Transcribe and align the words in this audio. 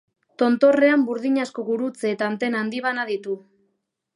Tontorrean 0.43 1.03
burdinazko 1.09 1.65
gurutze 1.69 2.09
eta 2.15 2.31
antena 2.31 2.63
handi 2.63 2.81
bana 2.87 3.07
ditu. 3.11 3.37